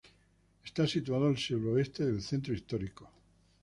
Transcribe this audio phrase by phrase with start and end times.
[0.65, 3.07] Está situado al suroeste del centro histórico.